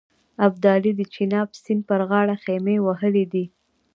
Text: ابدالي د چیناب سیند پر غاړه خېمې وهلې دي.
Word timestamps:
ابدالي 0.45 0.91
د 0.95 1.01
چیناب 1.13 1.49
سیند 1.63 1.81
پر 1.89 2.01
غاړه 2.09 2.35
خېمې 2.43 2.77
وهلې 2.85 3.25
دي. 3.33 3.45